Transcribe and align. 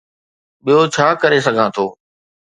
ٻيو 0.63 0.79
ڇا 0.93 1.07
ڪري 1.21 1.39
سگهان 1.45 1.69
ٿو؟ 1.75 1.85